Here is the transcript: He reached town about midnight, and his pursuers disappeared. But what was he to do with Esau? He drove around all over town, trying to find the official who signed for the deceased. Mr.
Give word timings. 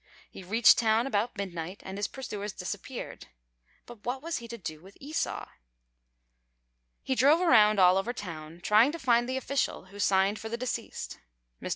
He 0.31 0.41
reached 0.41 0.79
town 0.79 1.05
about 1.05 1.37
midnight, 1.37 1.81
and 1.85 1.95
his 1.95 2.07
pursuers 2.07 2.53
disappeared. 2.53 3.27
But 3.85 4.03
what 4.03 4.23
was 4.23 4.37
he 4.37 4.47
to 4.47 4.57
do 4.57 4.81
with 4.81 4.97
Esau? 4.99 5.47
He 7.03 7.13
drove 7.13 7.39
around 7.39 7.79
all 7.79 7.97
over 7.97 8.11
town, 8.11 8.61
trying 8.63 8.91
to 8.93 8.97
find 8.97 9.29
the 9.29 9.37
official 9.37 9.85
who 9.93 9.99
signed 9.99 10.39
for 10.39 10.49
the 10.49 10.57
deceased. 10.57 11.19
Mr. 11.61 11.69